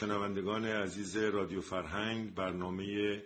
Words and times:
شنوندگان 0.00 0.64
عزیز 0.64 1.16
رادیو 1.16 1.60
فرهنگ 1.60 2.34
برنامه 2.34 3.22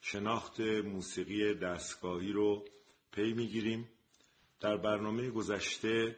شناخت 0.00 0.60
موسیقی 0.60 1.54
دستگاهی 1.54 2.32
رو 2.32 2.64
پی 3.12 3.32
می‌گیریم. 3.32 3.88
در 4.60 4.76
برنامه 4.76 5.30
گذشته 5.30 6.16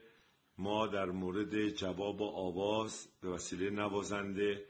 ما 0.59 0.87
در 0.87 1.05
مورد 1.05 1.69
جواب 1.69 2.21
و 2.21 2.25
آواز 2.25 3.09
به 3.21 3.29
وسیله 3.29 3.71
نوازنده 3.71 4.65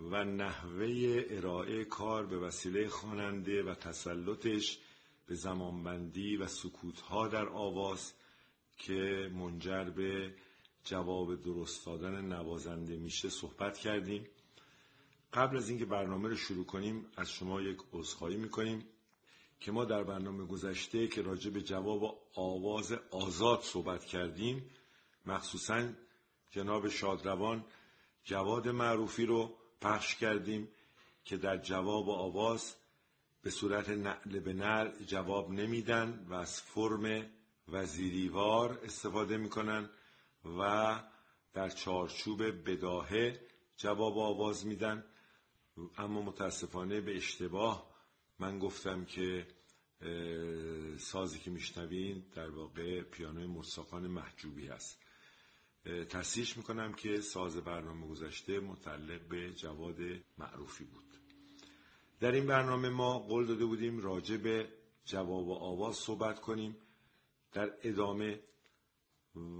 و 0.00 0.24
نحوه 0.24 1.24
ارائه 1.30 1.84
کار 1.84 2.26
به 2.26 2.38
وسیله 2.38 2.88
خواننده 2.88 3.62
و 3.62 3.74
تسلطش 3.74 4.78
به 5.26 5.34
زمانبندی 5.34 6.36
و 6.36 6.46
سکوتها 6.46 7.28
در 7.28 7.48
آواز 7.48 8.14
که 8.78 9.30
منجر 9.34 9.84
به 9.84 10.34
جواب 10.84 11.42
درست 11.42 11.86
دادن 11.86 12.24
نوازنده 12.24 12.96
میشه 12.96 13.28
صحبت 13.28 13.78
کردیم. 13.78 14.26
قبل 15.32 15.56
از 15.56 15.68
اینکه 15.68 15.84
برنامه 15.84 16.28
رو 16.28 16.36
شروع 16.36 16.64
کنیم 16.64 17.06
از 17.16 17.30
شما 17.30 17.60
یک 17.60 17.78
عذرخواهی 17.92 18.36
می‌کنیم 18.36 18.84
که 19.60 19.72
ما 19.72 19.84
در 19.84 20.04
برنامه 20.04 20.44
گذشته 20.44 21.08
که 21.08 21.22
راجع 21.22 21.50
به 21.50 21.62
جواب 21.62 22.18
آواز 22.34 22.92
آزاد 23.10 23.60
صحبت 23.62 24.04
کردیم 24.04 24.70
مخصوصا 25.26 25.88
جناب 26.50 26.88
شادروان 26.88 27.64
جواد 28.24 28.68
معروفی 28.68 29.26
رو 29.26 29.54
پخش 29.80 30.16
کردیم 30.16 30.68
که 31.24 31.36
در 31.36 31.56
جواب 31.56 32.10
آواز 32.10 32.74
به 33.42 33.50
صورت 33.50 33.88
نعل 33.88 34.40
به 34.40 34.52
نعل 34.52 35.04
جواب 35.04 35.50
نمیدن 35.50 36.26
و 36.28 36.34
از 36.34 36.60
فرم 36.60 37.26
وزیریوار 37.68 38.80
استفاده 38.84 39.36
می‌کنن 39.36 39.90
و 40.58 41.00
در 41.54 41.68
چارچوب 41.68 42.42
بداهه 42.70 43.40
جواب 43.76 44.18
آواز 44.18 44.66
میدن. 44.66 45.04
اما 45.98 46.22
متاسفانه 46.22 47.00
به 47.00 47.16
اشتباه 47.16 47.92
من 48.38 48.58
گفتم 48.58 49.04
که 49.04 49.46
سازی 50.98 51.38
که 51.38 51.50
میشنوین 51.50 52.24
در 52.34 52.50
واقع 52.50 53.02
پیانوی 53.02 53.46
مرساخان 53.46 54.06
محجوبی 54.06 54.66
هست. 54.66 54.98
تصحیح 56.08 56.46
می‌کنم 56.56 56.92
که 56.92 57.20
ساز 57.20 57.56
برنامه 57.56 58.06
گذشته 58.06 58.60
متعلق 58.60 59.28
به 59.28 59.52
جواد 59.52 59.96
معروفی 60.38 60.84
بود. 60.84 61.04
در 62.20 62.32
این 62.32 62.46
برنامه 62.46 62.88
ما 62.88 63.18
قول 63.18 63.46
داده 63.46 63.64
بودیم 63.64 64.00
راجع 64.00 64.36
به 64.36 64.68
جواب 65.04 65.48
و 65.48 65.52
آواز 65.52 65.96
صحبت 65.96 66.40
کنیم. 66.40 66.76
در 67.52 67.74
ادامه 67.82 68.40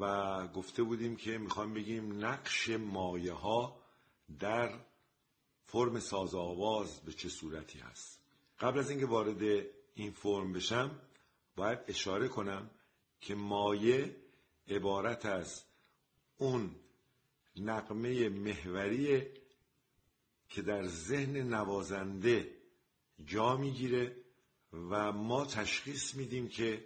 و 0.00 0.48
گفته 0.48 0.82
بودیم 0.82 1.16
که 1.16 1.38
می‌خوام 1.38 1.74
بگیم 1.74 2.24
نقش 2.24 2.70
مایه 2.70 3.32
ها 3.32 3.82
در 4.38 4.91
فرم 5.66 6.00
ساز 6.00 6.34
آواز 6.34 7.00
به 7.00 7.12
چه 7.12 7.28
صورتی 7.28 7.78
هست؟ 7.78 8.18
قبل 8.60 8.78
از 8.78 8.90
اینکه 8.90 9.06
وارد 9.06 9.66
این 9.94 10.12
فرم 10.12 10.52
بشم 10.52 11.00
باید 11.56 11.78
اشاره 11.88 12.28
کنم 12.28 12.70
که 13.20 13.34
مایه 13.34 14.16
عبارت 14.68 15.26
از 15.26 15.62
اون 16.36 16.76
نقمه 17.56 18.28
محوری 18.28 19.26
که 20.48 20.62
در 20.62 20.86
ذهن 20.86 21.36
نوازنده 21.36 22.50
جا 23.24 23.56
می‌گیره 23.56 24.16
و 24.72 25.12
ما 25.12 25.44
تشخیص 25.44 26.14
میدیم 26.14 26.48
که 26.48 26.84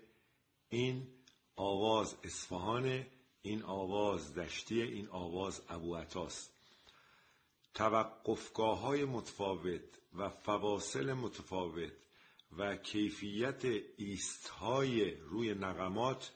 این 0.68 1.08
آواز 1.56 2.16
اصفهانه 2.24 3.06
این 3.42 3.62
آواز 3.62 4.34
دشتی 4.34 4.82
این 4.82 5.08
آواز 5.08 5.62
ابو 5.68 5.96
عطاست. 5.96 6.55
توقفگاه 7.76 8.80
های 8.80 9.04
متفاوت 9.04 9.80
و 10.14 10.28
فواصل 10.28 11.12
متفاوت 11.12 11.92
و 12.58 12.76
کیفیت 12.76 13.64
ایست 13.96 14.48
های 14.48 15.10
روی 15.10 15.54
نقمات 15.54 16.32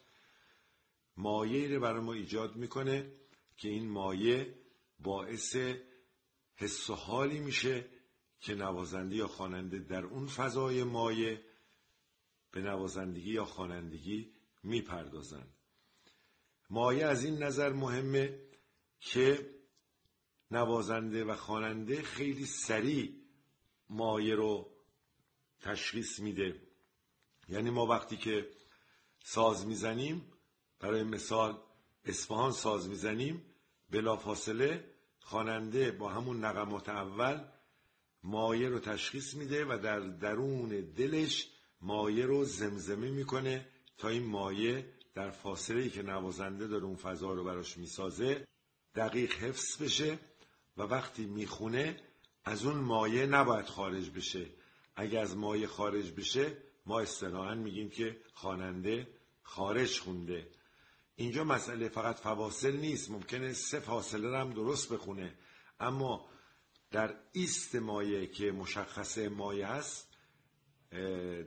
مایه 1.17 1.69
رو 1.69 1.81
برای 1.81 2.01
ما 2.01 2.13
ایجاد 2.13 2.57
می‌کنه 2.57 3.13
که 3.57 3.69
این 3.69 3.91
مایه 3.91 4.55
باعث 4.99 5.57
حس 6.55 6.91
و 6.91 6.95
حالی 6.95 7.41
میشه 7.41 7.87
که 8.41 8.55
نوازنده 8.55 9.17
یا 9.17 9.27
خواننده 9.27 9.79
در 9.79 10.05
اون 10.05 10.27
فضای 10.27 10.85
مایه 10.85 11.45
به 12.51 12.61
نوازندگی 12.61 13.33
یا 13.33 13.45
خوانندگی 13.45 14.33
می‌پردازند. 14.63 15.55
مایه 16.71 17.05
از 17.07 17.25
این 17.25 17.43
نظر 17.43 17.73
مهمه 17.73 18.39
که 19.01 19.60
نوازنده 20.51 21.25
و 21.25 21.35
خواننده 21.35 22.03
خیلی 22.03 22.47
سریع 22.47 23.13
مایه 23.89 24.35
رو 24.35 24.71
تشخیص 25.61 26.19
میده. 26.19 26.63
یعنی 27.49 27.71
ما 27.71 27.87
وقتی 27.87 28.17
که 28.17 28.51
ساز 29.25 29.67
می‌زنیم 29.67 30.33
برای 30.81 31.03
مثال 31.03 31.59
اصفهان 32.05 32.53
ساز 32.53 32.89
می‌زنیم 32.89 33.45
بلافاصله 33.91 34.85
خواننده 35.21 35.91
با 35.91 36.09
همون 36.09 36.45
نقمات 36.45 36.89
اول 36.89 37.45
مایه 38.23 38.69
رو 38.69 38.79
تشخیص 38.79 39.35
میده 39.35 39.65
و 39.65 39.79
در 39.83 40.01
درون 40.01 40.69
دلش 40.69 41.51
مایه 41.81 42.27
رو 42.27 42.45
زمزمه 42.45 43.11
می‌کنه 43.11 43.69
تا 43.99 44.09
این 44.09 44.27
مایه 44.27 44.93
در 45.15 45.31
فاصله 45.31 45.83
ای 45.83 45.91
که 45.91 46.03
نوازنده 46.03 46.67
داره 46.67 46.85
اون 46.85 46.97
فضا 46.97 47.33
رو 47.33 47.45
براش 47.45 47.79
می‌سازه 47.79 48.47
دقیق 48.95 49.33
حفظ 49.33 49.83
بشه. 49.83 50.19
و 50.77 50.83
وقتی 50.83 51.27
می‌خونه 51.27 52.01
از 52.45 52.65
اون 52.65 52.77
مایه 52.77 53.27
نباید 53.27 53.67
خارج 53.67 54.11
بشه. 54.11 54.47
اگر 54.97 55.21
از 55.21 55.37
مایه 55.37 55.67
خارج 55.67 56.11
بشه 56.11 56.57
ما 56.87 57.01
اصطلاحا 57.01 57.55
میگیم 57.55 57.91
که 57.91 58.21
خواننده 58.35 59.09
خارج 59.43 60.01
خونده. 60.01 60.49
اینجا 61.17 61.45
مسئله 61.45 61.89
فقط 61.89 62.17
فواصل 62.17 62.77
نیست 62.77 63.11
ممکنه 63.11 63.53
سه 63.53 63.81
فاصله 63.81 64.39
هم 64.39 64.51
درست 64.51 64.93
بخونه. 64.93 65.35
اما 65.81 66.29
در 66.91 67.15
ایست 67.33 67.75
مایه 67.75 68.27
که 68.27 68.53
مشخص 68.53 69.19
مایه 69.19 69.67
هست 69.67 70.09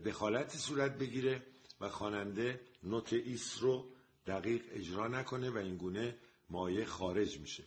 دخالتی 0.05 0.57
صورت 0.57 0.97
بگیره 0.97 1.45
و 1.81 1.89
خواننده 1.89 2.61
نوت 2.83 3.13
ایست 3.13 3.59
رو 3.59 3.89
دقیق 4.27 4.63
اجرا 4.71 5.07
نکنه 5.07 5.49
و 5.49 5.57
اینگونه 5.57 6.17
مایه 6.49 6.85
خارج 6.85 7.39
میشه. 7.39 7.63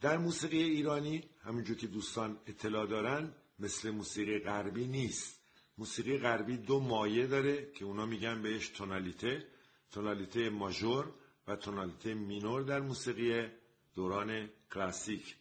در 0.00 0.18
موسیقی 0.18 0.62
ایرانی 0.62 1.24
همونجور 1.40 1.76
که 1.76 1.86
دوستان 1.86 2.38
اطلاع 2.46 2.86
دارن 2.86 3.34
مثل 3.58 3.90
موسیقی 3.90 4.38
غربی 4.38 4.86
نیست. 4.86 5.40
موسیقی 5.78 6.18
غربی 6.18 6.56
دو 6.56 6.80
مایه 6.80 7.26
داره 7.26 7.72
که 7.72 7.84
اونا 7.84 8.06
میگن 8.06 8.42
بهش 8.42 8.68
تونالیته 8.68 9.46
تونالیته 9.90 10.50
ماژور 10.50 11.12
و 11.48 11.56
تونالیته 11.56 12.14
مینور 12.14 12.62
در 12.62 12.80
موسیقی 12.80 13.48
دوران 13.94 14.50
کلاسیک. 14.74 15.36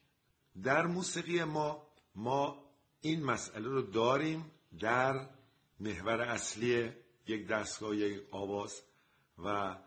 در 0.63 0.87
موسیقی 0.87 1.43
ما 1.43 1.87
ما 2.15 2.63
این 3.01 3.23
مسئله 3.23 3.67
رو 3.67 3.81
داریم 3.81 4.51
در 4.79 5.29
محور 5.79 6.21
اصلی 6.21 6.91
یک 7.27 7.47
دستگاه 7.47 7.95
یک 7.95 8.21
آواز 8.31 8.81
و 9.45 9.77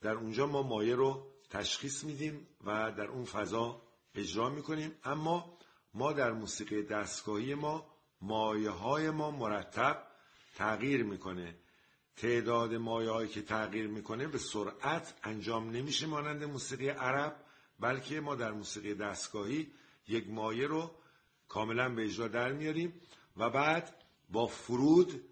در 0.00 0.14
اونجا 0.14 0.46
ما 0.46 0.62
مایه 0.62 0.94
رو 0.94 1.26
تشخیص 1.50 2.04
میدیم 2.04 2.46
و 2.64 2.92
در 2.92 3.06
اون 3.06 3.24
فضا 3.24 3.82
اجرا 4.14 4.50
می‌کنیم. 4.50 4.92
اما 5.04 5.58
ما 5.94 6.12
در 6.12 6.32
موسیقی 6.32 6.82
دستگاهی 6.82 7.54
ما 7.54 7.86
مایه 8.20 8.70
های 8.70 9.10
ما 9.10 9.30
مرتب 9.30 10.06
تغییر 10.54 11.02
می‌کنه. 11.02 11.54
تعداد 12.16 12.74
مایه 12.74 13.10
هایی 13.10 13.28
که 13.28 13.42
تغییر 13.42 13.86
می‌کنه 13.86 14.28
به 14.28 14.38
سرعت 14.38 15.14
انجام 15.22 15.70
نمیشه 15.70 16.06
مانند 16.06 16.44
موسیقی 16.44 16.88
عرب 16.88 17.36
بلکه 17.80 18.20
ما 18.20 18.34
در 18.34 18.52
موسیقی 18.52 18.94
دستگاهی 18.94 19.72
یک 20.08 20.30
مایه 20.30 20.66
رو 20.66 20.90
کاملا 21.48 21.88
به 21.94 22.04
اجرا 22.04 22.28
در 22.28 22.52
میاریم 22.52 23.00
و 23.36 23.50
بعد 23.50 23.94
با 24.30 24.46
فرود 24.46 25.24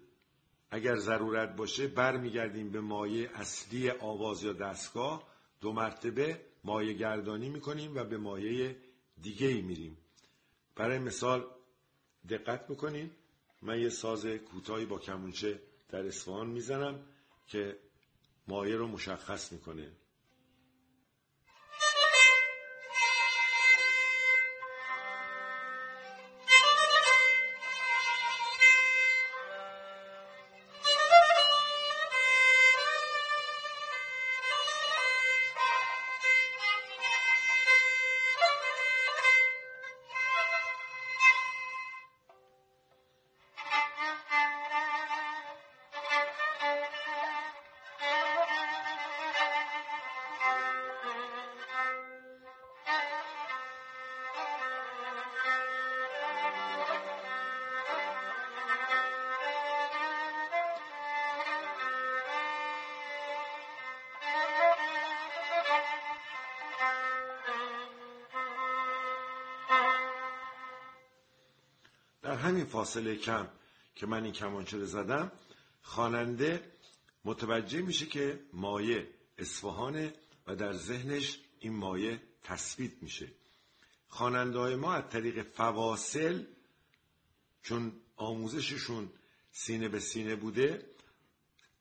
اگر 0.71 0.95
ضرورت 0.95 1.55
باشه 1.55 1.87
برمیگردیم 1.87 2.71
به 2.71 2.81
مایه 2.81 3.31
اصلی 3.35 3.89
آواز 3.89 4.43
یا 4.43 4.53
دستگاه. 4.53 5.23
دو 5.61 5.73
مرتبه 5.73 6.41
مایه 6.63 6.93
گردانی 6.93 7.49
می‌کنیم 7.49 7.95
و 7.95 8.03
به 8.03 8.17
مایه 8.17 8.75
دیگه 9.21 9.47
ای 9.47 9.61
میریم. 9.61 9.97
برای 10.75 10.99
مثال 10.99 11.45
دقت 12.29 12.69
می‌کنیم 12.69 13.11
من 13.61 13.79
یه 13.81 13.89
ساز 13.89 14.25
کوتاهی 14.25 14.85
با 14.85 14.99
کمونچه 14.99 15.61
در 15.89 16.05
اصفهان 16.05 16.47
می‌زنم 16.47 16.99
که 17.47 17.79
مایه 18.47 18.75
رو 18.75 18.87
مشخص 18.87 19.51
می‌کنه. 19.51 19.91
همین 72.39 72.65
فاصله 72.65 73.15
کم 73.15 73.47
که 73.95 74.05
من 74.05 74.23
این 74.23 74.33
کمانچه 74.33 74.77
رو 74.77 74.85
زدم 74.85 75.31
خواننده 75.81 76.71
متوجه 77.25 77.81
میشه 77.81 78.05
که 78.05 78.39
مایه 78.53 79.07
اصفهانه 79.37 80.13
و 80.47 80.55
در 80.55 80.73
ذهنش 80.73 81.39
این 81.59 81.75
مایه 81.75 82.21
تثبیت 82.43 82.91
میشه. 83.01 83.31
خواننده 84.07 84.59
های 84.59 84.75
ما 84.75 84.93
از 84.93 85.03
طریق 85.09 85.43
فواصل 85.43 86.43
چون 87.63 87.91
آموزششون 88.15 89.09
سینه 89.51 89.89
به 89.89 89.99
سینه 89.99 90.35
بوده 90.35 90.85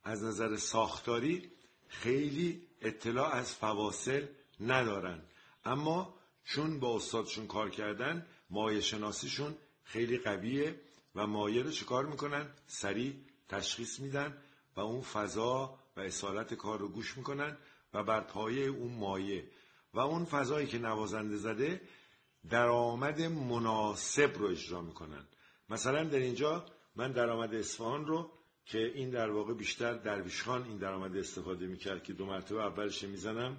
از 0.05 0.23
نظر 0.23 0.57
ساختاری 0.57 1.51
خیلی 1.89 2.67
اطلاع 2.81 3.35
از 3.35 3.55
فواصل 3.55 4.27
ندارن. 4.61 5.23
اما 5.65 6.15
چون 6.45 6.81
با 6.81 6.97
استادشون 6.97 7.47
کار 7.47 7.71
کردن 7.71 8.27
مایه 8.51 8.81
شناسیشون 8.81 9.57
خیلی 9.89 10.19
قویه 10.19 10.81
و 11.15 11.27
مایه 11.27 11.63
رو 11.63 11.71
چیکار 11.71 12.07
می‌کنن؟ 12.07 12.47
سریع 12.67 13.15
تشخیص 13.49 14.01
میدن 14.01 14.37
و 14.77 14.81
اون 14.81 15.01
فضا 15.01 15.79
و 15.97 16.01
اصالت 16.01 16.55
کار 16.55 16.79
رو 16.79 16.89
گوش 16.89 17.17
می‌کنن 17.17 17.57
و 17.95 18.03
بر 18.03 18.21
پایه 18.21 18.67
اون 18.67 18.95
مایه 18.95 19.51
و 19.95 19.99
اون 19.99 20.25
فضایی 20.25 20.67
که 20.67 20.79
نوازنده 20.79 21.37
زده 21.37 21.81
درآمد 22.51 23.23
مناسب 23.23 24.39
رو 24.39 24.47
اجرا 24.47 24.81
می‌کنن. 24.81 25.27
مثلا 25.69 26.05
در 26.05 26.19
اینجا 26.19 26.67
من 26.97 27.13
درآمد 27.13 27.55
اصفهان 27.55 28.07
رو 28.07 28.31
که 28.65 28.79
این 28.79 29.11
در 29.11 29.31
واقع 29.31 29.55
بیشتر 29.55 29.95
درویش 29.95 30.43
خان 30.43 30.63
این 30.63 30.79
درآمد 30.79 31.17
استفاده 31.17 31.67
می‌کرد 31.67 32.03
که 32.03 32.13
دو 32.13 32.27
مرتبه 32.27 32.63
اولش 32.63 33.05
می‌زنم 33.05 33.57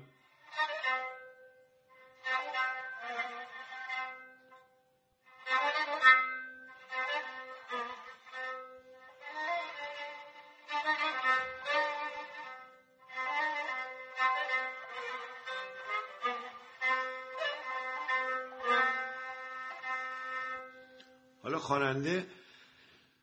خواننده 21.59 22.27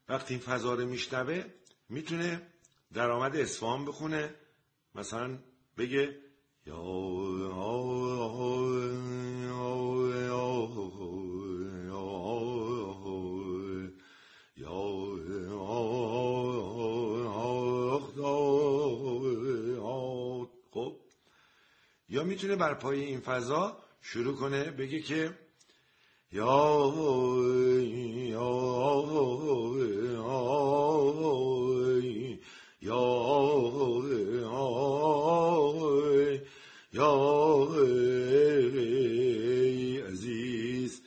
وقتی 0.09 0.35
این 0.35 0.43
فضا 0.43 0.75
رو 0.75 0.87
میشنوه 0.87 1.45
می‌تونه 1.89 2.43
درآمد 2.93 3.37
اصفهان 3.37 3.85
بخونه. 3.85 4.35
مثلا 4.95 5.39
بگه 5.79 6.19
یا 6.67 6.77
خب 20.71 20.97
یا 22.09 22.25
می‌تونه 22.25 22.57
بر 22.57 22.75
پای 22.75 23.01
این 23.01 23.21
فضا 23.21 23.83
شروع 24.03 24.37
کنه 24.37 24.71
بگه 24.71 25.01
که 25.01 25.39
یا 26.33 26.91
یا 36.93 37.69
عزیز 40.07 41.03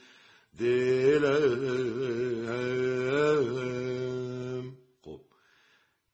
دلم 0.58 1.70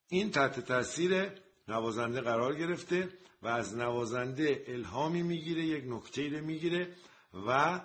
این 0.09 0.31
تحت 0.31 0.61
تاثیر 0.61 1.31
نوازنده 1.69 2.21
قرار 2.21 2.55
گرفته 2.55 3.09
و 3.43 3.49
از 3.49 3.77
نوازنده 3.77 4.65
الهامی 4.67 5.23
می‌گیره 5.23 5.63
یک 5.65 5.85
نکته 5.87 6.29
رو 6.29 6.45
می‌گیره 6.45 6.89
و 7.47 7.81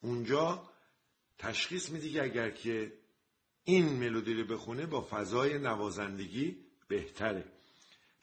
اونجا 0.00 0.70
تشخیص 1.38 1.90
میده 1.90 2.08
که 2.08 2.22
اگر 2.22 2.50
که 2.50 2.92
این 3.64 3.88
ملودی 3.88 4.34
رو 4.34 4.44
بخونه 4.44 4.86
با 4.86 5.06
فضای 5.10 5.58
نوازندگی 5.58 6.56
بهتره. 6.88 7.55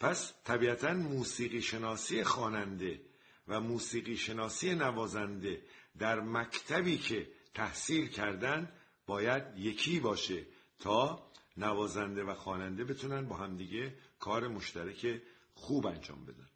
پس 0.03 0.33
طبیعتا 0.43 0.93
موسیقی 0.93 1.61
شناسی 1.61 2.23
خواننده 2.23 3.01
و 3.47 3.59
موسیقی 3.59 4.17
شناسی 4.17 4.75
نوازنده 4.75 5.61
در 5.99 6.19
مکتبی 6.19 6.97
که 6.97 7.27
تحصیل 7.53 8.07
کردن 8.07 8.71
باید 9.07 9.43
یکی 9.57 9.99
باشه 9.99 10.45
تا 10.79 11.27
نوازنده 11.57 12.23
و 12.23 12.33
خواننده 12.33 12.83
بتونن 12.83 13.27
با 13.27 13.35
همدیگه 13.35 13.95
کار 14.19 14.47
مشترک 14.47 15.21
خوب 15.53 15.85
انجام 15.87 16.25
بدن. 16.25 16.49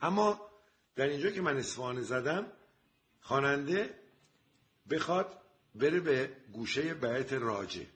اما 0.00 0.40
در 0.96 1.06
اینجا 1.06 1.30
که 1.30 1.40
من 1.40 1.56
اصفهان 1.56 2.02
زدم 2.02 2.46
خواننده 3.20 3.94
بخواد 4.90 5.38
بره 5.74 6.00
به 6.00 6.36
گوشه 6.52 6.94
بیت 6.94 7.32
راجه 7.32 7.86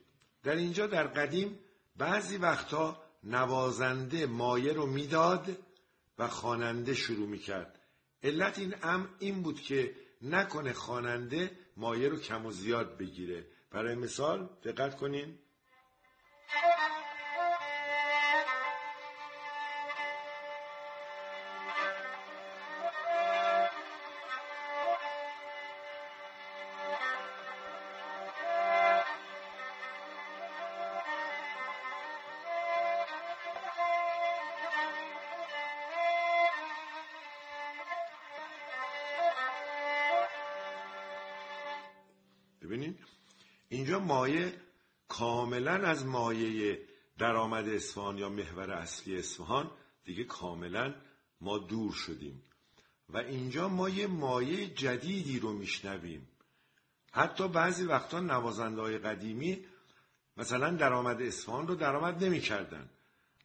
در 0.43 0.55
اینجا 0.55 0.87
در 0.87 1.07
قدیم 1.07 1.59
بعضی 1.97 2.37
وقتها 2.37 3.06
نوازنده 3.23 4.25
مایه 4.25 4.73
رو 4.73 4.85
می‌داد 4.85 5.57
و 6.19 6.27
خواننده 6.27 6.93
شروع 6.93 7.27
می‌کرد. 7.27 7.81
علت 8.23 8.59
این 8.59 8.75
ام 8.83 9.09
این 9.19 9.41
بود 9.41 9.61
که 9.61 9.95
نکنه 10.21 10.73
خواننده 10.73 11.51
مایه 11.77 12.09
رو 12.09 12.19
کم 12.19 12.45
و 12.45 12.51
زیاد 12.51 12.97
بگیره. 12.97 13.47
برای 13.71 13.95
مثال 13.95 14.49
دقت 14.63 14.97
کنین. 14.97 15.39
ببینید 42.67 42.99
اینجا 43.69 43.99
مایه 43.99 44.53
کاملا 45.07 45.71
از 45.71 46.05
مایه 46.05 46.79
درآمد 47.17 47.69
اصفهان 47.69 48.17
یا 48.17 48.29
محور 48.29 48.71
اصلی 48.71 49.17
اصفهان 49.17 49.71
دیگه 50.05 50.23
کاملا 50.23 50.95
ما 51.41 51.57
دور 51.57 51.93
شدیم. 51.93 52.43
و 53.09 53.17
اینجا 53.17 53.69
ما 53.69 53.89
یه 53.89 54.07
مایه 54.07 54.67
جدیدی 54.67 55.39
رو 55.39 55.53
میشنویم. 55.53 56.27
حتی 57.11 57.47
بعضی 57.47 57.85
وقتا 57.85 58.19
نوازنده 58.19 58.81
های 58.81 58.97
قدیمی 58.97 59.65
مثلا 60.37 60.69
درآمد 60.69 61.21
اصفهان 61.21 61.67
رو 61.67 61.75
درآمد 61.75 62.23
نمی‌کردن. 62.23 62.89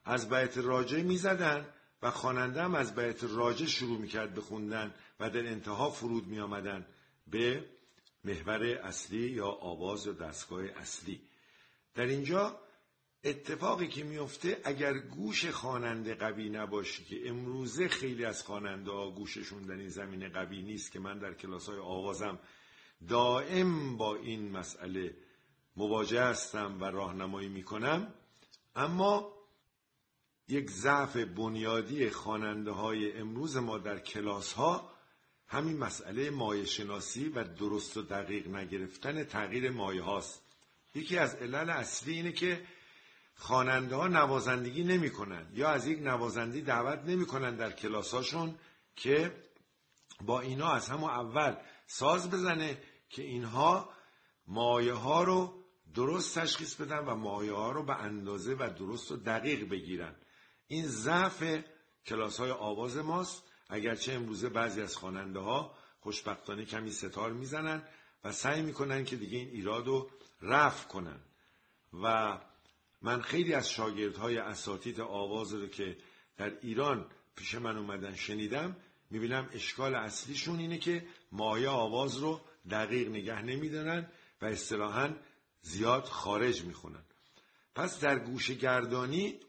از 0.04 0.28
بیت 0.28 0.58
راجع 0.58 1.02
می‌زدن 1.02 1.66
و 2.02 2.10
خواننده 2.10 2.62
هم 2.62 2.74
از 2.74 2.94
بیت 2.94 3.24
راجع 3.24 3.66
شروع 3.66 3.98
می‌کرد 3.98 4.34
بخوندن 4.34 4.94
و 5.20 5.30
در 5.30 5.46
انتها 5.46 5.90
فرود 5.90 6.26
می 6.26 6.40
آمدن 6.40 6.86
به 7.26 7.64
محور 8.24 8.62
اصلی 8.64 9.30
یا 9.30 9.48
آواز 9.48 10.06
یا 10.06 10.12
دستگاه 10.12 10.64
اصلی. 10.64 11.20
در 11.94 12.06
اینجا 12.06 12.60
اتفاقی 13.24 13.88
که 13.88 14.04
میفته 14.04 14.60
اگر 14.64 14.98
گوش 14.98 15.46
خواننده 15.46 16.14
قوی 16.14 16.48
نباشه 16.48 17.04
که 17.04 17.28
امروزه 17.28 17.88
خیلی 17.88 18.24
از 18.24 18.42
خواننده 18.42 18.90
ها 18.90 19.10
گوششون 19.10 19.62
در 19.62 19.74
این 19.74 19.88
زمینه 19.88 20.28
قوی 20.28 20.62
نیست 20.62 20.92
که 20.92 21.00
من 21.00 21.18
در 21.18 21.34
کلاس 21.34 21.68
های 21.68 21.78
آوازم 21.78 22.38
دائم 23.08 23.96
با 23.96 24.16
این 24.16 24.50
مسئله 24.50 25.16
مواجه 25.76 26.22
هستم 26.22 26.80
و 26.80 26.84
راهنمایی 26.84 27.48
می‌کنم. 27.48 28.14
اما 28.76 29.32
یک 30.48 30.70
ضعف 30.70 31.16
بنیادی 31.16 32.10
خواننده 32.10 32.70
های 32.70 33.18
امروز 33.18 33.56
ما 33.56 33.78
در 33.78 33.98
کلاس 33.98 34.52
ها 34.52 34.91
همین 35.52 35.78
مسئله 35.78 36.30
مایه 36.30 36.64
شناسی 36.64 37.28
و 37.28 37.44
درست 37.44 37.96
و 37.96 38.02
دقیق 38.02 38.48
نگرفتن 38.48 39.24
تغییر 39.24 39.70
مایه 39.70 40.02
هاست. 40.02 40.42
یکی 40.94 41.18
از 41.18 41.34
علل 41.34 41.70
اصلی 41.70 42.12
اینه 42.14 42.32
که 42.32 42.66
خواننده 43.34 43.96
ها 43.96 44.08
نوازندگی 44.08 44.84
نمی‌کنن 44.84 45.46
یا 45.54 45.68
از 45.68 45.86
یک 45.86 45.98
نوازندی 45.98 46.62
دعوت 46.62 46.98
نمی‌کنن 46.98 47.56
در 47.56 47.72
کلاساشون 47.72 48.58
که 48.96 49.44
با 50.20 50.40
اینا 50.40 50.72
از 50.72 50.88
همون 50.88 51.10
اول 51.10 51.56
ساز 51.86 52.30
بزنه 52.30 52.82
که 53.08 53.22
اینها 53.22 53.90
مایه 54.46 54.94
ها 54.94 55.22
رو 55.22 55.64
درست 55.94 56.38
تشخیص 56.38 56.74
بدن 56.74 56.98
و 56.98 57.14
مایه 57.14 57.52
ها 57.52 57.72
رو 57.72 57.82
به 57.82 57.96
اندازه 57.96 58.54
و 58.54 58.70
درست 58.78 59.12
و 59.12 59.16
دقیق 59.16 59.68
بگیرن. 59.68 60.16
این 60.66 60.86
ضعف 60.86 61.64
کلاس 62.06 62.40
های 62.40 62.50
آواز 62.50 62.96
ماست. 62.96 63.51
اگرچه 63.72 64.12
امروزه 64.12 64.48
بعضی 64.48 64.82
از 64.82 64.96
خواننده 64.96 65.38
ها 65.38 65.74
خوشبختانه 66.00 66.64
کمی 66.64 66.90
ستار 66.90 67.32
می‌زنن 67.32 67.82
و 68.24 68.32
سعی 68.32 68.62
می‌کنن 68.62 69.04
که 69.04 69.16
دیگه 69.16 69.38
این 69.38 69.48
ایراد 69.48 69.86
رو 69.86 70.10
رفع 70.42 70.88
کنن. 70.88 71.20
و 72.02 72.38
من 73.02 73.20
خیلی 73.22 73.54
از 73.54 73.70
شاگردهای 73.70 74.38
اساتید 74.38 75.00
آواز 75.00 75.54
رو 75.54 75.66
که 75.66 75.96
در 76.36 76.52
ایران 76.62 77.06
پیش 77.36 77.54
من 77.54 77.76
اومدن 77.76 78.14
شنیدم 78.14 78.76
می‌بینم 79.10 79.48
اشکال 79.52 79.94
اصلیشون 79.94 80.58
اینه 80.58 80.78
که 80.78 81.06
مایه 81.32 81.68
آواز 81.68 82.16
رو 82.16 82.40
دقیق 82.70 83.08
نگه 83.08 83.42
نمیدارن 83.42 84.10
و 84.42 84.46
اصطلاحا 84.46 85.14
زیاد 85.62 86.04
خارج 86.04 86.64
می‌خونن. 86.64 87.04
پس 87.74 88.00
در 88.00 88.18
گوش 88.18 88.50
گردانی 88.50 89.40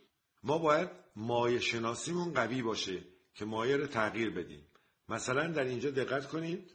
ما 0.44 0.58
باید 0.58 0.89
مایه 1.15 1.60
شناسیمون 1.60 2.34
قوی 2.34 2.62
باشه. 2.62 3.12
که 3.34 3.46
مایه 3.46 3.78
رو 3.78 3.88
تغییر 3.88 4.30
بدیم. 4.30 4.68
مثلا 5.10 5.48
در 5.48 5.63
اینجا 5.63 5.92
دقت 5.92 6.28
کنید. 6.28 6.72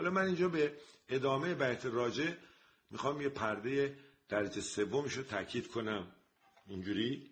حالا 0.00 0.10
من 0.10 0.26
اینجا 0.26 0.48
به 0.48 0.76
ادامه 1.08 1.54
بیت 1.54 1.86
راجع 1.86 2.32
می‌خوام 2.90 3.20
یه 3.20 3.28
پرده 3.28 3.98
درجه 4.28 4.60
سومش 4.60 5.12
رو 5.12 5.22
تاکید 5.22 5.68
کنم. 5.68 6.12
اینجوری؟ 6.68 7.30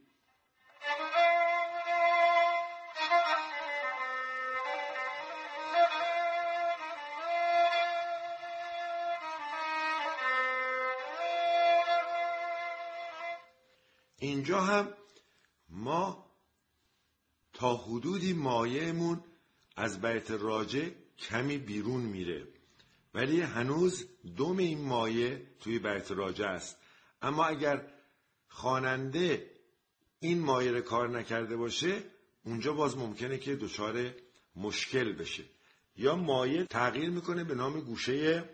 اینجا 14.18 14.60
هم 14.60 14.94
ما 15.68 16.30
تا 17.52 17.76
حدودی 17.76 18.32
مایهمون 18.32 19.24
از 19.76 20.00
بیت 20.00 20.30
راجع 20.30 20.88
کمی 21.18 21.58
بیرون 21.58 22.00
میره. 22.00 22.57
ولی 23.14 23.40
هنوز 23.40 24.06
دوم 24.36 24.56
این 24.56 24.84
مایه 24.84 25.46
توی 25.60 25.78
بیت 25.78 26.10
راجع 26.10 26.46
است. 26.46 26.78
اما 27.22 27.44
اگر 27.44 27.86
خواننده 28.48 29.50
این 30.20 30.40
مایه 30.40 30.72
رو 30.72 30.80
کار 30.80 31.08
نکرده 31.08 31.56
باشه 31.56 32.02
اونجا 32.44 32.72
باز 32.72 32.96
ممکنه 32.96 33.38
که 33.38 33.56
دچار 33.56 34.10
مشکل 34.56 35.12
بشه. 35.12 35.44
یا 35.96 36.16
مایه 36.16 36.64
تغییر 36.64 37.10
می‌کنه 37.10 37.44
به 37.44 37.54
نام 37.54 37.80
گوشه 37.80 38.48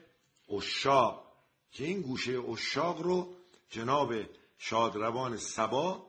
اشاق 0.49 1.32
که 1.70 1.84
این 1.84 2.00
گوشه 2.00 2.40
اشاق 2.40 3.02
رو 3.02 3.37
جناب 3.70 4.14
شادروان 4.58 5.37
سبا 5.37 6.06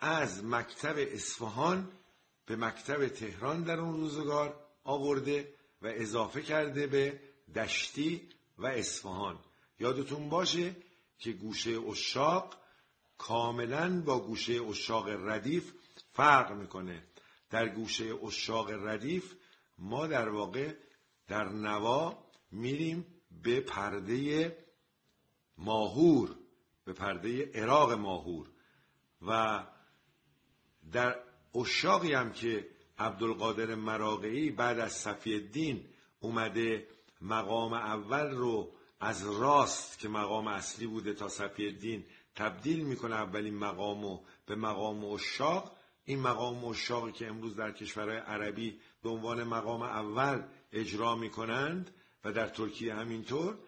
از 0.00 0.44
مکتب 0.44 0.94
اصفهان 0.98 1.88
به 2.46 2.56
مکتب 2.56 3.08
تهران 3.08 3.62
در 3.62 3.80
اون 3.80 3.92
روزگار 3.92 4.66
آورده 4.84 5.54
و 5.82 5.86
اضافه 5.86 6.42
کرده 6.42 6.86
به 6.86 7.20
دشتی 7.54 8.28
و 8.58 8.66
اصفهان. 8.66 9.38
یادتون 9.80 10.28
باشه 10.28 10.76
که 11.18 11.32
گوشه 11.32 11.78
اشاق 11.88 12.56
کاملا 13.18 14.02
با 14.02 14.20
گوشه 14.20 14.62
اشاق 14.62 15.08
ردیف 15.08 15.72
فرق 16.12 16.52
می‌کنه. 16.52 17.04
در 17.50 17.68
گوشه 17.68 18.14
اشاق 18.24 18.70
ردیف 18.70 19.34
ما 19.78 20.06
در 20.06 20.28
واقع 20.28 20.74
در 21.28 21.44
نوا 21.48 22.24
میریم 22.50 23.06
به 23.42 23.60
پرده 23.60 24.56
ماهور 25.58 26.36
به 26.84 26.92
پرده 26.92 27.50
عراق 27.54 27.92
ماهور. 27.92 28.50
و 29.22 29.64
در 30.92 31.22
اشاقی 31.54 32.12
هم 32.12 32.32
که 32.32 32.68
عبدالقادر 32.98 33.74
مراقعی 33.74 34.50
بعد 34.50 34.78
از 34.78 34.92
صفی 34.92 35.34
الدین 35.34 35.88
اومده 36.20 36.86
مقام 37.20 37.72
اول 37.72 38.30
رو 38.30 38.72
از 39.00 39.26
راست 39.26 39.98
که 39.98 40.08
مقام 40.08 40.46
اصلی 40.46 40.86
بوده 40.86 41.14
تا 41.14 41.28
صفی 41.28 41.66
الدین 41.66 42.04
تبدیل 42.34 42.84
می‌کنه 42.84 43.14
اولین 43.14 43.54
مقامو 43.54 44.20
به 44.46 44.54
مقام 44.54 45.04
اشاق 45.04 45.76
این 46.04 46.20
مقام 46.20 46.64
اشاقی 46.64 47.12
که 47.12 47.26
امروز 47.26 47.56
در 47.56 47.72
کشورهای 47.72 48.18
عربی 48.18 48.80
به 49.02 49.08
عنوان 49.08 49.44
مقام 49.44 49.82
اول 49.82 50.42
اجرا 50.72 51.16
می‌کنند 51.16 51.94
و 52.24 52.32
در 52.32 52.48
ترکیه 52.48 52.94
همینطور 52.94 53.58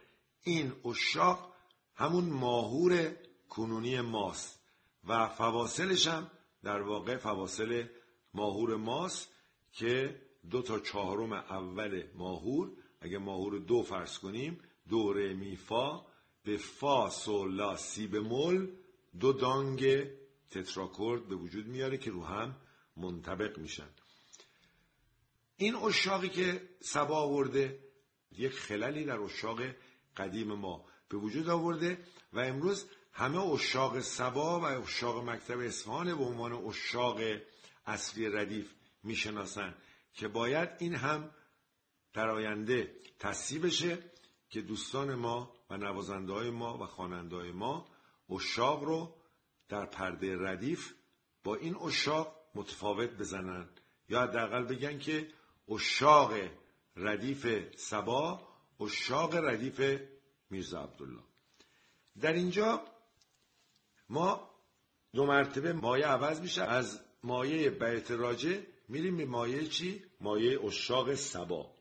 این 0.43 0.73
اشاق 0.85 1.53
همون 1.95 2.25
ماهور 2.25 3.17
کنونی 3.49 4.01
ماست 4.01 4.61
و 5.05 5.29
فواصلش 5.29 6.07
هم 6.07 6.31
در 6.63 6.83
واقع 6.83 7.17
فواصل 7.17 7.87
ماهور 8.35 8.77
ماست 8.77 9.29
که 9.73 10.21
دو 10.51 10.63
تا 10.63 10.79
چهارم 10.79 11.33
اول 11.33 12.03
ماهور 12.15 12.73
اگه 13.03 13.19
ماهور 13.19 13.59
دو 13.59 13.83
فرض 13.83 14.19
کنیم 14.19 14.61
دو 14.89 15.13
ره 15.13 15.35
می 15.35 15.57
فا. 15.57 16.07
به 16.45 16.57
فا 16.57 17.11
سول 17.11 17.55
لا 17.55 17.77
سی 17.77 18.07
به 18.07 18.21
مل 18.21 18.67
دو 19.21 19.33
دانگ 19.33 20.07
تتراکورد 20.51 21.29
به 21.29 21.35
وجود 21.35 21.67
میاره 21.67 21.99
که 21.99 22.11
رو 22.11 22.25
هم 22.25 22.57
منطبق 22.97 23.59
میشن. 23.59 23.89
این 25.57 25.75
اشاقی 25.75 26.29
که 26.29 26.69
سبا 26.81 27.17
آورده 27.17 27.79
یک 28.33 28.53
خللی 28.53 29.05
در 29.05 29.21
اشاق 29.21 29.61
قدیم 30.17 30.53
ما 30.53 30.85
به 31.09 31.17
وجود 31.17 31.49
آورده 31.49 31.99
و 32.33 32.41
امروز 32.41 32.87
همه 33.13 33.39
اشاق 33.39 34.01
سبا 34.01 34.61
و 34.61 34.65
اشاق 34.65 35.29
مکتب 35.29 35.59
اصفهان 35.59 36.15
به 36.15 36.25
عنوان 36.25 36.53
اشاق 36.53 37.21
اصلی 37.87 38.29
ردیف 38.29 38.75
می‌شناسن 39.03 39.75
که 40.15 40.29
باید 40.29 40.69
این 40.79 40.95
هم 40.95 41.31
در 42.13 42.31
آینده 42.31 42.97
تصیب 43.19 43.67
بشه 43.67 43.99
که 44.51 44.63
دوستان 44.63 45.15
ما 45.15 45.55
و 45.71 45.77
نوازنده 45.77 46.33
های 46.33 46.51
ما 46.51 46.79
و 46.79 46.87
خواننده 46.87 47.37
های 47.37 47.53
ما 47.53 47.89
اشاق 48.31 48.85
رو 48.85 49.15
در 49.69 49.87
پرده 49.87 50.37
ردیف 50.39 50.95
با 51.45 51.55
این 51.55 51.77
اشاق 51.77 52.37
متفاوت 52.55 53.11
بزنن. 53.11 53.69
یا 54.09 54.23
حداقل 54.23 54.65
بگن 54.65 54.99
که 54.99 55.29
اشاق 55.69 56.33
ردیف 56.97 57.47
سبا 57.77 58.49
اشاق 58.81 59.35
ردیف 59.35 60.01
میرزا 60.51 60.83
عبدالله. 60.83 61.23
در 62.21 62.33
اینجا 62.33 62.85
ما 64.09 64.51
دو 65.15 65.27
مرتبه 65.27 65.73
مایه 65.73 66.07
عوض 66.07 66.41
میشه. 66.41 66.63
از 66.63 67.01
مایه 67.23 67.71
بیت 67.71 68.11
راجه 68.11 68.67
میریم 68.89 69.17
به 69.17 69.25
مایه 69.25 69.69
چی؟ 69.69 70.05
مایه 70.21 70.65
اشاق 70.65 71.15
سبا 71.15 71.72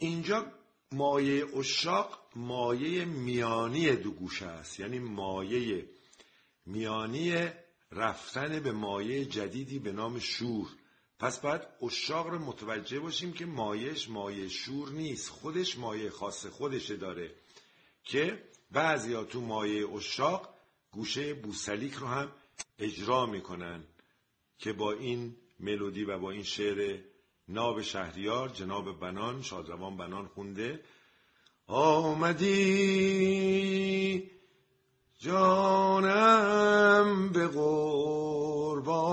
اینجا 0.00 0.52
مایه 0.92 1.56
اشاق 1.56 2.18
مایه 2.36 3.04
میانی 3.04 3.96
دو 3.96 4.10
گوشه 4.10 4.46
است. 4.46 4.80
یعنی 4.80 4.98
مایه 4.98 5.86
میانی 6.66 7.48
رفتن 7.92 8.60
به 8.60 8.72
مایه 8.72 9.24
جدیدی 9.24 9.78
به 9.78 9.92
نام 9.92 10.18
شور. 10.18 10.68
پس 11.18 11.40
باید 11.40 11.62
اشاق 11.82 12.26
رو 12.26 12.38
متوجه 12.38 13.00
باشیم 13.00 13.32
که 13.32 13.46
مایش 13.46 14.08
مایه 14.08 14.48
شور 14.48 14.90
نیست. 14.90 15.28
خودش 15.28 15.78
مایه 15.78 16.10
خاص 16.10 16.46
خودش 16.46 16.90
داره 16.90 17.34
که 18.04 18.42
بعضیا 18.70 19.24
تو 19.24 19.40
مایه 19.40 19.88
اشاق 19.88 20.54
گوشه 20.90 21.34
بوسلیک 21.34 21.94
رو 21.94 22.06
هم 22.06 22.32
اجرا 22.78 23.26
می‌کنن 23.26 23.84
که 24.58 24.72
با 24.72 24.92
این 24.92 25.36
ملودی 25.60 26.04
و 26.04 26.18
با 26.18 26.30
این 26.30 26.42
شعر 26.42 27.09
ناب 27.50 27.82
شهریار 27.82 28.48
جناب 28.48 29.00
بنان 29.00 29.42
شادروان 29.42 29.96
بنان 29.96 30.26
خونده. 30.26 30.80
آمدی 31.66 33.10
جانم 35.18 36.48
به 37.28 37.46
قربانت 37.46 39.10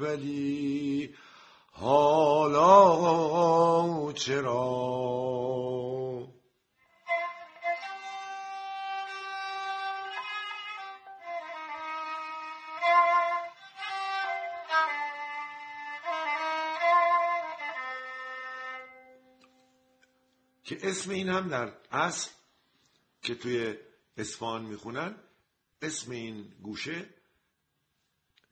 ولی 0.00 1.14
حالا 1.72 2.92
چرا 4.12 5.51
اسم 20.82 21.10
این 21.10 21.28
هم 21.28 21.48
در 21.48 21.72
اصل 21.90 22.30
که 23.22 23.34
توی 23.34 23.74
اسفان 24.16 24.64
می‌خونن 24.64 25.14
اسم 25.82 26.10
این 26.10 26.52
گوشه 26.62 27.08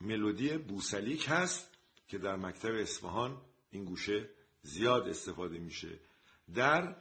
ملودی 0.01 0.59
بوسلیک 0.59 1.27
هست 1.29 1.69
که 2.09 2.19
در 2.19 2.37
مکتب 2.37 2.75
اصفهان 2.75 3.41
این 3.71 3.85
گوشه 3.85 4.29
زیاد 4.63 5.09
استفاده 5.09 5.59
میشه. 5.59 6.01
در 6.55 6.97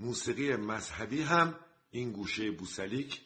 موسیقی 0.00 0.56
مذهبی 0.56 1.22
هم 1.22 1.58
این 1.90 2.12
گوشه 2.12 2.50
بوسلیک 2.50 3.20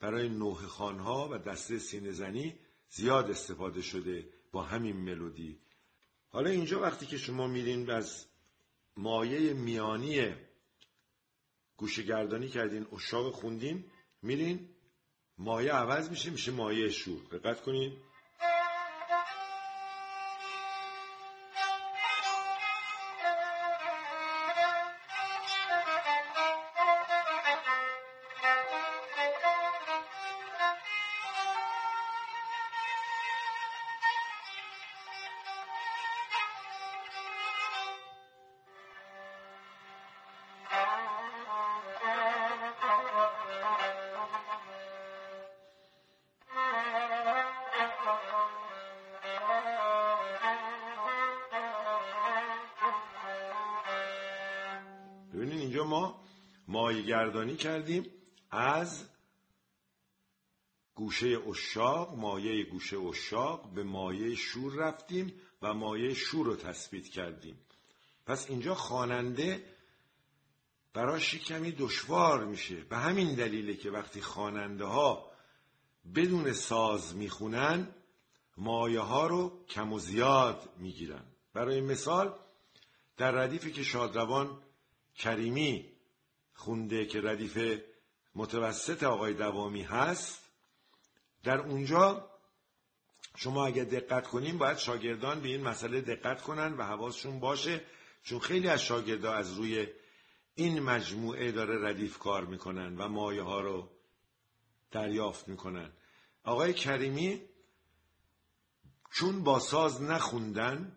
برای 0.00 0.28
نوه 0.28 0.66
خانها 0.66 1.28
و 1.32 1.38
دسته 1.38 1.78
سینه 1.78 2.12
زنی 2.12 2.58
زیاد 2.88 3.30
استفاده 3.30 3.82
شده 3.82 4.28
با 4.52 4.62
همین 4.62 4.96
ملودی. 4.96 5.58
حالا 6.28 6.50
اینجا 6.50 6.80
وقتی 6.80 7.06
که 7.06 7.18
شما 7.18 7.46
میرین 7.46 7.90
از 7.90 8.26
مایه 8.96 9.52
میانی 9.54 10.34
گوشگردانی 11.76 12.48
کردین 12.48 12.86
اشاق 12.92 13.34
خوندین 13.34 13.84
میرین 14.22 14.68
مایه 15.38 15.72
عوض 15.72 16.10
میشه 16.10 16.30
میشه 16.30 16.52
مایه 16.52 16.88
شور. 16.88 17.22
دقت 17.24 17.62
کنین. 17.62 17.96
ما 55.84 56.24
مایه 56.68 57.02
گردانی 57.02 57.56
کردیم 57.56 58.06
از 58.50 59.04
گوشه 60.94 61.38
اشاق 61.48 62.18
مایه 62.18 62.64
گوشه 62.64 62.98
اشاق 62.98 63.72
به 63.72 63.82
مایه 63.82 64.34
شور 64.34 64.74
رفتیم 64.74 65.32
و 65.62 65.74
مایه 65.74 66.14
شور 66.14 66.46
رو 66.46 66.56
تثبیت 66.56 67.08
کردیم. 67.08 67.58
پس 68.26 68.50
اینجا 68.50 68.74
خواننده 68.74 69.64
براش 70.94 71.34
کمی 71.34 71.72
دشوار 71.72 72.44
میشه. 72.44 72.76
به 72.76 72.96
همین 72.96 73.34
دلیله 73.34 73.74
که 73.74 73.90
وقتی 73.90 74.20
خواننده 74.20 74.84
ها 74.84 75.30
بدون 76.14 76.52
ساز 76.52 77.16
می‌خونن 77.16 77.88
مایه 78.56 79.00
ها 79.00 79.26
رو 79.26 79.64
کم 79.68 79.92
و 79.92 79.98
زیاد 79.98 80.68
می‌گیرن. 80.78 81.24
برای 81.54 81.80
مثال 81.80 82.34
در 83.16 83.30
ردیفی 83.30 83.72
که 83.72 83.82
شادروان 83.82 84.62
کریمی 85.16 85.92
خونده 86.54 87.06
که 87.06 87.20
ردیف 87.20 87.80
متوسط 88.34 89.02
آقای 89.02 89.34
دوامی 89.34 89.82
هست 89.82 90.42
در 91.44 91.58
اونجا 91.58 92.30
شما 93.36 93.66
اگر 93.66 93.84
دقت 93.84 94.26
کنیم 94.26 94.58
باید 94.58 94.78
شاگردان 94.78 95.40
به 95.40 95.48
این 95.48 95.62
مسئله 95.62 96.00
دقت 96.00 96.42
کنن 96.42 96.72
و 96.72 96.82
حواسشون 96.82 97.40
باشه 97.40 97.84
چون 98.22 98.38
خیلی 98.38 98.68
از 98.68 98.82
شاگردا 98.82 99.32
از 99.32 99.54
روی 99.54 99.86
این 100.54 100.80
مجموعه 100.80 101.52
داره 101.52 101.88
ردیف 101.88 102.18
کار 102.18 102.44
می‌کنن 102.44 102.96
و 102.96 103.08
مایه 103.08 103.42
ها 103.42 103.60
رو 103.60 103.88
دریافت 104.90 105.48
می‌کنن. 105.48 105.92
آقای 106.44 106.74
کریمی 106.74 107.40
چون 109.12 109.42
با 109.42 109.58
ساز 109.58 110.02
نخوندن 110.02 110.96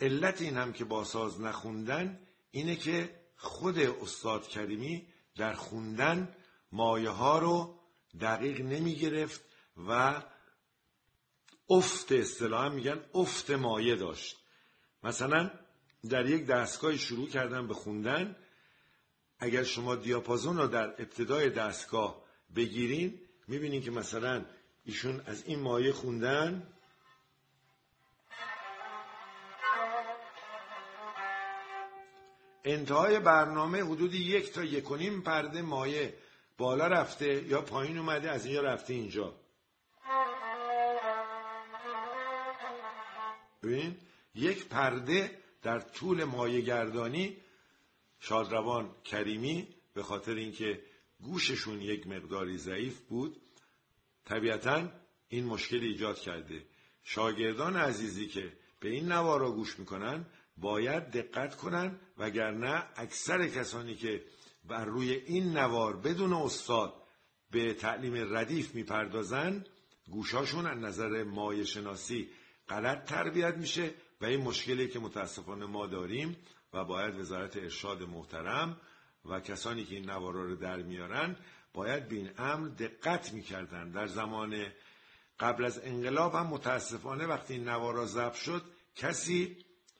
علت 0.00 0.42
این 0.42 0.56
هم 0.56 0.72
که 0.72 0.84
با 0.84 1.04
ساز 1.04 1.40
نخوندن 1.40 2.20
اینه 2.50 2.76
که 2.76 3.17
خود 3.38 3.78
استاد 3.78 4.48
کریمی 4.48 5.06
در 5.36 5.54
خوندن 5.54 6.36
مایه 6.72 7.10
ها 7.10 7.38
رو 7.38 7.78
دقیق 8.20 8.60
نمی 8.60 8.94
گرفت 8.94 9.40
و 9.88 10.22
افت 11.70 12.12
اصطلاحا 12.12 12.68
میگن 12.68 13.00
افت 13.14 13.50
مایه 13.50 13.96
داشت. 13.96 14.36
مثلا 15.02 15.50
در 16.10 16.26
یک 16.26 16.46
دستگاه 16.46 16.96
شروع 16.96 17.28
کردن 17.28 17.66
به 17.66 17.74
خوندن 17.74 18.36
اگر 19.38 19.64
شما 19.64 19.96
دیاپازون 19.96 20.56
رو 20.56 20.66
در 20.66 20.88
ابتدای 20.88 21.50
دستگاه 21.50 22.24
بگیرین 22.56 23.20
می‌بینین 23.48 23.82
که 23.82 23.90
مثلا 23.90 24.44
ایشون 24.84 25.20
از 25.26 25.44
این 25.46 25.60
مایه 25.60 25.92
خوندن 25.92 26.72
انتهای 32.68 33.20
برنامه 33.20 33.82
حدود 33.82 34.14
یک 34.14 34.52
تا 34.52 34.64
یک 34.64 34.90
و 34.90 34.96
نیم 34.96 35.20
پرده 35.20 35.62
مایه 35.62 36.14
بالا 36.58 36.86
رفته 36.86 37.44
یا 37.48 37.62
پایین 37.62 37.98
اومده 37.98 38.30
از 38.30 38.46
اینجا 38.46 38.62
رفته 38.62 38.94
اینجا. 38.94 39.34
ببین 43.62 43.96
یک 44.34 44.68
پرده 44.68 45.38
در 45.62 45.80
طول 45.80 46.24
مایه 46.24 46.60
گردانی 46.60 47.36
شادروان 48.20 48.90
کریمی 49.04 49.68
به 49.94 50.02
خاطر 50.02 50.34
اینکه 50.34 50.82
گوششون 51.20 51.82
یک 51.82 52.06
مقداری 52.06 52.58
ضعیف 52.58 53.00
بود 53.00 53.36
طبیعتا 54.24 54.88
این 55.28 55.44
مشکل 55.44 55.80
ایجاد 55.80 56.18
کرده. 56.18 56.64
شاگردان 57.02 57.76
عزیزی 57.76 58.26
که 58.26 58.52
به 58.80 58.88
این 58.88 59.12
نوارا 59.12 59.52
گوش 59.52 59.78
می‌کنن 59.78 60.26
باید 60.60 61.10
دقت 61.10 61.56
کنن 61.56 62.00
وگرنه 62.18 62.84
اکثر 62.96 63.46
کسانی 63.46 63.94
که 63.94 64.24
و 64.68 64.84
روی 64.84 65.12
این 65.12 65.56
نوار 65.56 65.96
بدون 65.96 66.32
استاد 66.32 66.94
به 67.50 67.74
تعلیم 67.74 68.36
ردیف 68.36 68.74
می‌پردازن 68.74 69.64
گوشاشون 70.10 70.66
از 70.66 70.78
نظر 70.78 71.24
مایه 71.24 71.64
شناسی 71.64 72.28
غلط 72.68 73.04
تربیت 73.04 73.54
میشه 73.54 73.94
و 74.20 74.24
این 74.24 74.40
مشکلی 74.40 74.88
که 74.88 74.98
متاسفانه 74.98 75.66
ما 75.66 75.86
داریم 75.86 76.36
و 76.72 76.84
باید 76.84 77.14
وزارت 77.14 77.56
ارشاد 77.56 78.02
محترم 78.02 78.80
و 79.24 79.40
کسانی 79.40 79.84
که 79.84 79.94
این 79.94 80.10
نوارا 80.10 80.44
رو 80.44 80.56
در 80.56 80.76
میارن 80.76 81.36
باید 81.74 82.08
به 82.08 82.16
این 82.16 82.30
امر 82.38 82.68
دقت 82.68 83.32
می‌کردن. 83.32 83.90
در 83.90 84.06
زمان 84.06 84.66
قبل 85.40 85.64
از 85.64 85.80
انقلاب 85.84 86.34
هم 86.34 86.46
متاسفانه 86.46 87.26
وقتی 87.26 87.54
این 87.54 87.68
نوارا 87.68 88.06
ضبط 88.06 88.34
شد 88.34 88.62
کسی 88.96 89.56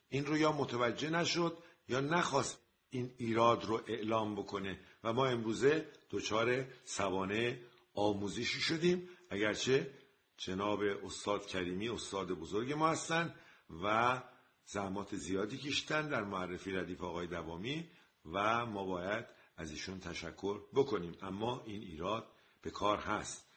این 0.08 0.26
رو 0.26 0.36
یا 0.36 0.52
متوجه 0.52 1.10
نشد 1.10 1.58
یا 1.88 2.00
نخواست 2.00 2.58
این 2.90 3.14
ایراد 3.16 3.64
رو 3.64 3.80
اعلام 3.86 4.34
بکنه. 4.34 4.80
و 5.04 5.12
ما 5.12 5.26
امروزه 5.26 5.88
دچار 6.10 6.64
سوانه 6.84 7.60
آموزشی 7.94 8.60
شدیم. 8.60 9.08
اگرچه 9.30 9.90
جناب 10.36 10.80
استاد 10.80 11.46
کریمی 11.46 11.88
استاد 11.88 12.32
بزرگ 12.32 12.72
ما 12.72 12.88
هستند 12.88 13.34
و 13.82 14.22
زحمات 14.64 15.16
زیادی 15.16 15.58
کشتن 15.58 16.08
در 16.08 16.24
معرفی 16.24 16.72
ردیف 16.72 17.02
آقای 17.02 17.26
دوامی 17.26 17.90
و 18.24 18.66
ما 18.66 18.84
باید 18.84 19.24
از 19.56 19.70
ایشون 19.70 20.00
تشکر 20.00 20.60
بکنیم. 20.74 21.16
اما 21.22 21.62
این 21.66 21.82
ایراد 21.82 22.26
به 22.62 22.70
کار 22.70 22.98
هست. 22.98 23.48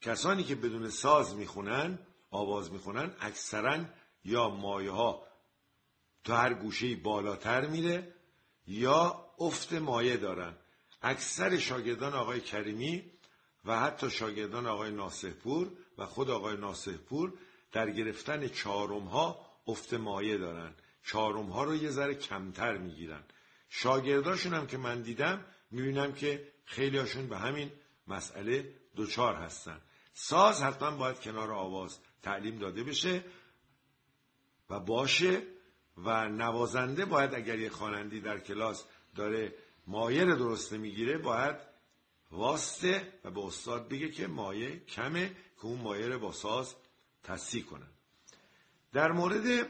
کسانی 0.00 0.44
که 0.44 0.54
بدون 0.54 0.88
ساز 0.88 1.34
می‌خونن 1.36 1.98
آواز 2.30 2.72
می‌خونن 2.72 3.14
اکثرا 3.20 3.84
یا 4.24 4.48
مایه 4.48 4.90
ها 4.90 5.31
تا 6.24 6.36
هر 6.36 6.54
گوشه 6.54 6.96
بالاتر 6.96 7.66
میره 7.66 8.14
یا 8.66 9.30
افت 9.38 9.72
مایه 9.72 10.16
دارن. 10.16 10.56
اکثر 11.02 11.58
شاگردان 11.58 12.12
آقای 12.12 12.40
کریمی 12.40 13.10
و 13.64 13.80
حتی 13.80 14.10
شاگردان 14.10 14.66
آقای 14.66 14.90
ناسهپور 14.90 15.70
و 15.98 16.06
خود 16.06 16.30
آقای 16.30 16.56
ناسهپور 16.56 17.32
در 17.72 17.90
گرفتن 17.90 18.48
چهارم 18.48 19.04
ها 19.04 19.46
افت 19.66 19.94
مایه 19.94 20.38
دارن. 20.38 20.74
چهارم 21.06 21.46
ها 21.46 21.64
رو 21.64 21.76
یه 21.76 21.90
ذره 21.90 22.14
کمتر 22.14 22.76
می‌گیرن. 22.76 23.24
شاگرداشون 23.68 24.54
هم 24.54 24.66
که 24.66 24.76
من 24.76 25.02
دیدم 25.02 25.44
می‌بینم 25.70 26.12
که 26.12 26.52
خیلی 26.64 26.98
هاشون 26.98 27.28
به 27.28 27.38
همین 27.38 27.70
مسئله 28.06 28.74
دوچار 28.96 29.34
هستن. 29.34 29.80
ساز 30.12 30.62
حتما 30.62 30.90
باید 30.90 31.20
کنار 31.20 31.52
آواز 31.52 31.98
تعلیم 32.22 32.58
داده 32.58 32.84
بشه 32.84 33.24
و 34.70 34.80
باشه 34.80 35.42
و 35.98 36.28
نوازنده 36.28 37.04
باید 37.04 37.34
اگر 37.34 37.58
یه 37.58 37.70
خوانندی 37.70 38.20
در 38.20 38.38
کلاس 38.38 38.84
داره 39.16 39.54
مایه 39.86 40.24
رو 40.24 40.36
درست 40.36 40.72
می‌گیره 40.72 41.18
باید 41.18 41.56
واسطه 42.30 43.12
و 43.24 43.30
به 43.30 43.40
استاد 43.44 43.88
بگه 43.88 44.08
که 44.08 44.26
مایه 44.26 44.80
کمه 44.80 45.28
که 45.28 45.64
اون 45.64 45.80
مایه 45.80 46.06
رو 46.06 46.18
با 46.18 46.32
ساز 46.32 46.74
تصحیح 47.22 47.64
کنن 47.64 47.86
در 48.92 49.12
مورد 49.12 49.68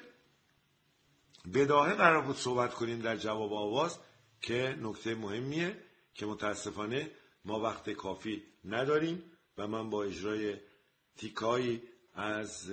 بداهه 1.54 1.94
قرار 1.94 2.22
بود 2.22 2.36
صحبت 2.36 2.74
کنیم 2.74 2.98
در 2.98 3.16
جواب 3.16 3.52
آواز 3.52 3.98
که 4.40 4.76
نکته 4.80 5.14
مهمیه 5.14 5.76
که 6.14 6.26
متاسفانه 6.26 7.10
ما 7.44 7.60
وقت 7.60 7.90
کافی 7.90 8.42
نداریم 8.64 9.22
و 9.58 9.66
من 9.66 9.90
با 9.90 10.04
اجرای 10.04 10.56
تیکایی 11.16 11.82
از 12.14 12.70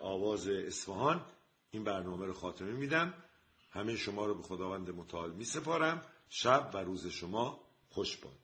آواز 0.00 0.48
اصفهان 0.48 1.24
این 1.74 1.84
برنامه 1.84 2.26
رو 2.26 2.32
خاتمه 2.32 2.72
میدم. 2.72 3.14
همه 3.70 3.96
شما 3.96 4.26
رو 4.26 4.34
به 4.34 4.42
خداوند 4.42 4.90
متعال 4.90 5.32
می 5.32 5.44
سپارم 5.44 6.02
شب 6.28 6.70
و 6.74 6.76
روز 6.76 7.06
شما 7.06 7.60
خوش 7.88 8.16
باد. 8.16 8.41